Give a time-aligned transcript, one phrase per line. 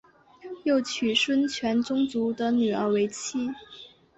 [0.63, 3.51] 又娶孙权宗族的女儿为妻。